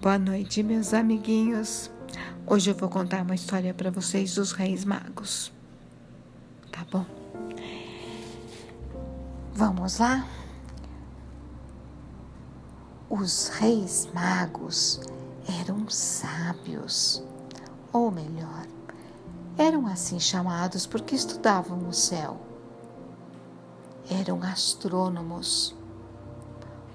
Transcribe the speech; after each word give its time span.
Boa 0.00 0.16
noite, 0.16 0.62
meus 0.62 0.94
amiguinhos. 0.94 1.90
Hoje 2.46 2.70
eu 2.70 2.74
vou 2.76 2.88
contar 2.88 3.22
uma 3.22 3.34
história 3.34 3.74
para 3.74 3.90
vocês 3.90 4.36
dos 4.36 4.52
Reis 4.52 4.84
Magos. 4.84 5.52
Tá 6.70 6.86
bom? 6.88 7.04
Vamos 9.52 9.98
lá? 9.98 10.24
Os 13.10 13.48
Reis 13.48 14.08
Magos 14.14 15.00
eram 15.60 15.90
sábios, 15.90 17.20
ou 17.92 18.12
melhor, 18.12 18.68
eram 19.56 19.84
assim 19.88 20.20
chamados 20.20 20.86
porque 20.86 21.16
estudavam 21.16 21.88
o 21.88 21.92
céu. 21.92 22.40
Eram 24.08 24.44
astrônomos 24.44 25.76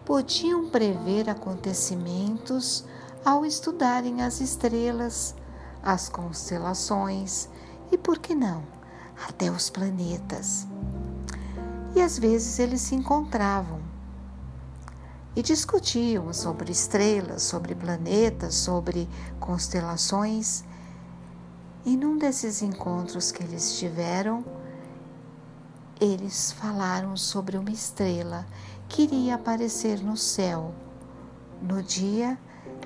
podiam 0.05 0.70
prever 0.70 1.30
acontecimentos 1.30 2.85
ao 3.26 3.45
estudarem 3.45 4.22
as 4.22 4.41
estrelas, 4.41 5.34
as 5.81 6.09
constelações 6.09 7.48
e, 7.91 7.98
por 7.98 8.20
que 8.20 8.36
não, 8.36 8.64
até 9.27 9.50
os 9.50 9.70
planetas. 9.70 10.68
E 11.95 12.02
às 12.02 12.17
vezes 12.17 12.59
eles 12.59 12.81
se 12.81 12.95
encontravam 12.95 13.80
e 15.36 15.41
discutiam 15.41 16.34
sobre 16.34 16.72
estrelas, 16.72 17.44
sobre 17.44 17.73
planetas, 17.73 18.55
sobre 18.55 19.09
constelações. 19.40 20.64
E 21.86 21.95
num 21.95 22.17
desses 22.17 22.62
encontros 22.62 23.31
que 23.31 23.44
eles 23.44 23.78
tiveram, 23.78 24.44
eles 26.00 26.52
falaram 26.52 27.16
sobre 27.16 27.58
uma 27.58 27.72
estrela 27.72 28.45
que 28.90 29.03
iria 29.03 29.36
aparecer 29.36 30.03
no 30.03 30.17
céu 30.17 30.73
no 31.62 31.81
dia 31.81 32.38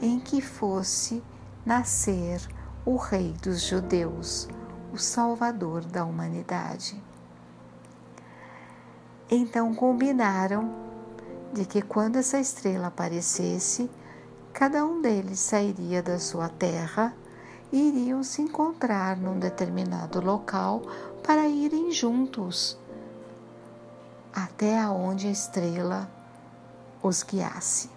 em 0.01 0.19
que 0.19 0.41
fosse 0.41 1.23
nascer 1.65 2.41
o 2.85 2.95
Rei 2.95 3.33
dos 3.41 3.61
Judeus, 3.61 4.47
o 4.93 4.97
Salvador 4.97 5.83
da 5.83 6.05
humanidade. 6.05 7.01
Então 9.29 9.73
combinaram 9.75 10.73
de 11.53 11.65
que 11.65 11.81
quando 11.81 12.17
essa 12.17 12.39
estrela 12.39 12.87
aparecesse, 12.87 13.89
cada 14.53 14.85
um 14.85 15.01
deles 15.01 15.39
sairia 15.39 16.01
da 16.01 16.17
sua 16.19 16.47
terra 16.47 17.13
e 17.71 17.89
iriam 17.89 18.23
se 18.23 18.41
encontrar 18.41 19.17
num 19.17 19.37
determinado 19.37 20.21
local 20.21 20.81
para 21.23 21.47
irem 21.47 21.91
juntos 21.91 22.77
até 24.33 24.79
aonde 24.79 25.27
a 25.27 25.31
estrela 25.31 26.09
os 27.01 27.23
guiasse. 27.23 27.96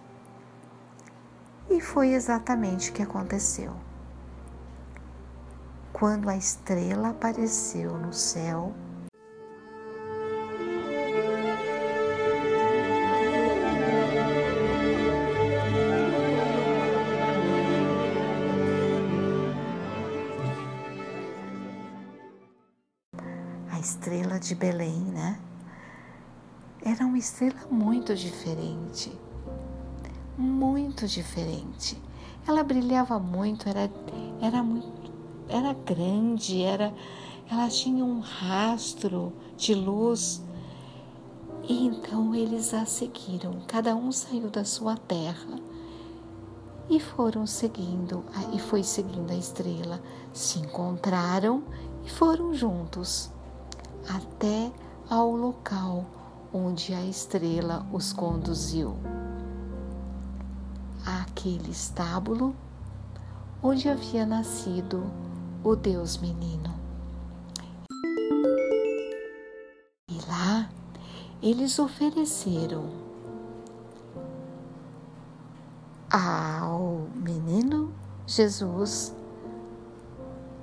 E 1.71 1.81
foi 1.81 2.15
exatamente 2.15 2.91
o 2.91 2.93
que 2.93 3.03
aconteceu. 3.03 3.73
Quando 5.93 6.29
a 6.29 6.37
estrela 6.37 7.11
apareceu 7.11 7.97
no 7.97 8.13
céu, 8.13 8.75
a 23.71 23.79
estrela 23.79 24.41
de 24.41 24.55
Belém, 24.55 25.05
né? 25.05 25.41
era 26.83 27.05
uma 27.05 27.19
estrela 27.19 27.67
muito 27.71 28.15
diferente. 28.15 29.17
Muito 30.41 31.07
diferente. 31.07 32.01
Ela 32.49 32.65
brilhava 32.65 33.19
muito, 33.19 33.69
era, 33.69 33.91
era 34.41 34.63
muito, 34.63 35.13
era 35.47 35.75
grande, 35.75 36.63
era, 36.63 36.95
ela 37.51 37.69
tinha 37.69 38.03
um 38.03 38.21
rastro 38.21 39.35
de 39.59 39.75
luz. 39.75 40.43
E 41.69 41.87
então 41.87 42.35
eles 42.35 42.73
a 42.73 42.87
seguiram. 42.87 43.61
Cada 43.67 43.95
um 43.95 44.11
saiu 44.11 44.49
da 44.49 44.65
sua 44.65 44.97
terra 44.97 45.61
e 46.89 46.99
foram 46.99 47.47
seguindo, 47.47 48.25
e 48.55 48.59
foi 48.59 48.83
seguindo 48.83 49.31
a 49.31 49.37
estrela. 49.37 50.01
Se 50.33 50.59
encontraram 50.59 51.63
e 52.03 52.09
foram 52.09 52.55
juntos 52.55 53.31
até 54.09 54.73
ao 55.11 55.37
local 55.37 56.07
onde 56.51 56.95
a 56.95 57.05
estrela 57.05 57.87
os 57.93 58.11
conduziu. 58.11 58.97
Àquele 61.41 61.71
estábulo 61.71 62.55
onde 63.63 63.89
havia 63.89 64.27
nascido 64.27 65.11
o 65.65 65.75
Deus 65.75 66.19
menino. 66.19 66.79
E 70.07 70.21
lá 70.29 70.69
eles 71.43 71.79
ofereceram 71.79 72.91
ao 76.11 77.09
menino 77.15 77.91
Jesus 78.27 79.15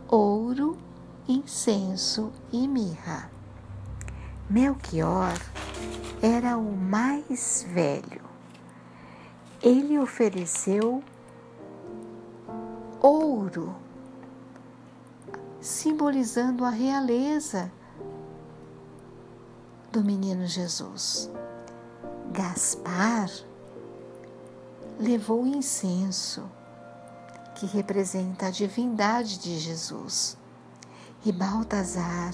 ouro, 0.07 0.77
incenso 1.27 2.31
e 2.51 2.67
mirra. 2.67 3.31
Melchior 4.47 5.33
era 6.21 6.55
o 6.55 6.77
mais 6.77 7.66
velho. 7.67 8.26
Ele 9.62 9.97
ofereceu 9.97 11.03
ouro, 13.01 13.75
simbolizando 15.59 16.63
a 16.63 16.69
realeza 16.69 17.72
do 19.91 20.03
menino 20.03 20.46
Jesus. 20.46 21.29
Gaspar 22.31 23.29
levou 25.00 25.47
incenso, 25.47 26.44
que 27.56 27.66
representa 27.66 28.47
a 28.47 28.51
divindade 28.51 29.40
de 29.40 29.57
Jesus. 29.57 30.38
E 31.25 31.31
Baltazar, 31.31 32.34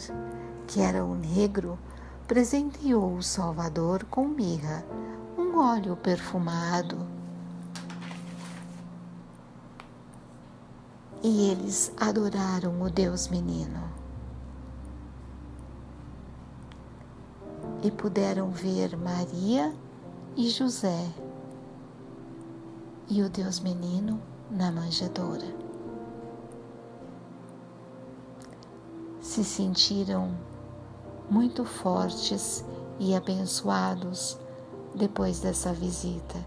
que 0.68 0.82
era 0.82 1.06
o 1.06 1.16
negro, 1.16 1.80
presenteou 2.28 3.16
o 3.16 3.24
Salvador 3.24 4.04
com 4.06 4.28
mirra, 4.28 4.84
óleo 5.58 5.96
perfumado. 5.96 6.98
E 11.22 11.50
eles 11.50 11.94
adoraram 11.98 12.82
o 12.82 12.90
Deus 12.90 13.28
menino. 13.28 13.82
E 17.82 17.92
puderam 17.92 18.50
ver 18.52 18.98
Maria 18.98 19.74
e 20.36 20.50
José 20.50 21.10
e 23.10 23.22
o 23.22 23.30
Deus 23.30 23.60
menino 23.60 24.22
na 24.50 24.72
manjedoura. 24.72 25.46
Se 29.22 29.44
sentiram 29.44 30.36
muito 31.30 31.64
fortes 31.64 32.64
e 33.00 33.16
abençoados 33.16 34.38
depois 34.96 35.40
dessa 35.40 35.74
visita. 35.74 36.38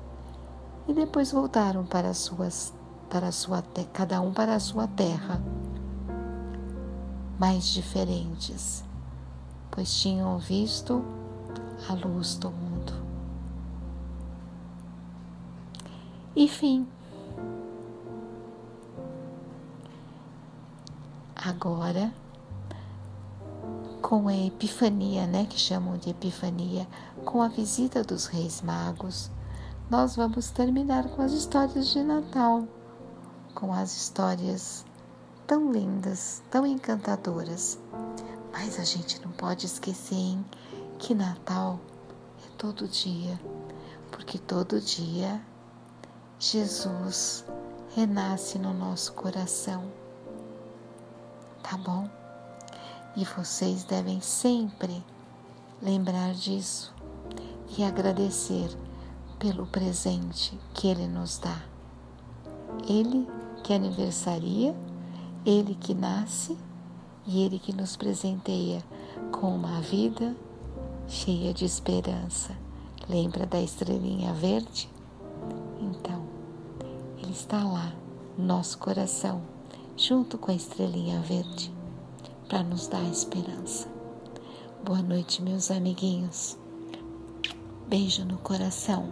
E 0.89 0.93
depois 0.93 1.33
voltaram 1.33 1.85
para 1.85 2.15
suas 2.15 2.73
para 3.09 3.31
sua 3.31 3.63
cada 3.93 4.21
um 4.21 4.33
para 4.33 4.57
a 4.57 4.61
sua 4.61 4.89
terra, 4.89 5.41
mais 7.39 7.69
diferentes, 7.69 8.85
pois 9.71 9.95
tinham 9.95 10.39
visto 10.39 11.05
a 11.89 11.95
luz 11.95 12.35
do 12.35 12.51
mundo. 12.51 12.93
E 16.35 16.49
fim. 16.49 16.87
Agora 21.35 22.13
com 24.07 24.29
a 24.29 24.37
Epifania, 24.37 25.27
né, 25.27 25.47
que 25.51 25.59
chamam 25.59 25.99
de 25.99 26.11
Epifania, 26.11 26.87
com 27.25 27.43
a 27.43 27.49
visita 27.49 28.05
dos 28.05 28.27
Reis 28.27 28.63
Magos, 28.63 29.33
nós 29.91 30.15
vamos 30.15 30.49
terminar 30.49 31.09
com 31.09 31.23
as 31.23 31.33
histórias 31.33 31.89
de 31.89 32.05
Natal, 32.05 32.69
com 33.53 33.73
as 33.73 33.97
histórias 33.97 34.87
tão 35.45 35.73
lindas, 35.73 36.41
tão 36.49 36.65
encantadoras. 36.65 37.81
Mas 38.53 38.79
a 38.79 38.85
gente 38.85 39.21
não 39.23 39.33
pode 39.33 39.67
esquecer 39.67 40.15
hein, 40.15 40.47
que 41.01 41.13
Natal 41.13 41.81
é 42.47 42.49
todo 42.57 42.87
dia, 42.87 43.41
porque 44.13 44.39
todo 44.39 44.81
dia 44.81 45.43
Jesus 46.39 47.45
renasce 47.93 48.57
no 48.57 48.73
nosso 48.73 49.15
coração. 49.15 49.83
Tá 51.61 51.77
bom? 51.77 52.09
E 53.17 53.25
vocês 53.25 53.83
devem 53.83 54.21
sempre 54.21 55.03
lembrar 55.83 56.35
disso 56.35 56.95
e 57.77 57.83
agradecer 57.83 58.69
pelo 59.39 59.67
presente 59.67 60.59
que 60.75 60.87
Ele 60.89 61.07
nos 61.07 61.39
dá. 61.39 61.63
Ele 62.89 63.27
que 63.63 63.73
aniversaria, 63.73 64.77
Ele 65.45 65.75
que 65.75 65.95
nasce 65.95 66.57
e 67.27 67.43
Ele 67.43 67.59
que 67.59 67.73
nos 67.73 67.97
presenteia 67.97 68.83
com 69.33 69.55
uma 69.55 69.81
vida 69.81 70.37
cheia 71.09 71.53
de 71.53 71.65
esperança. 71.65 72.57
Lembra 73.09 73.47
da 73.47 73.61
estrelinha 73.61 74.33
verde? 74.35 74.91
Então, 75.81 76.23
Ele 77.19 77.33
está 77.33 77.63
lá, 77.65 77.93
no 78.37 78.45
nosso 78.45 78.79
coração, 78.79 79.43
junto 79.97 80.37
com 80.37 80.51
a 80.51 80.55
estrelinha 80.55 81.21
verde, 81.21 81.73
para 82.49 82.63
nos 82.63 82.87
dar 82.87 83.03
esperança. 83.11 83.89
Boa 84.85 85.03
noite, 85.03 85.43
meus 85.43 85.71
amiguinhos. 85.71 86.57
Beijo 87.89 88.25
no 88.25 88.39
coração. 88.39 89.09